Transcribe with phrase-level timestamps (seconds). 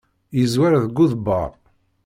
[0.39, 1.51] Yeẓwer deg uḍebber.